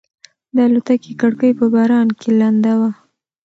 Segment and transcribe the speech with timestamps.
[0.55, 2.91] د الوتکې کړکۍ په باران کې لنده وه.